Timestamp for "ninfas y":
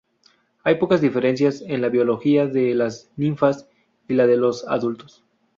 3.17-4.15